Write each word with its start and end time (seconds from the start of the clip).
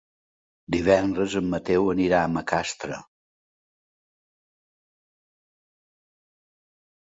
Divendres 0.75 1.35
en 1.41 1.51
Mateu 1.51 1.89
anirà 1.93 2.23
a 2.23 2.31
Macastre. 2.87 2.99